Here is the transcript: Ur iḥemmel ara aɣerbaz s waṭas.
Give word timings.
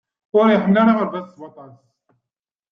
Ur 0.37 0.45
iḥemmel 0.49 0.79
ara 0.81 0.91
aɣerbaz 0.93 1.25
s 1.29 1.35
waṭas. 1.41 1.75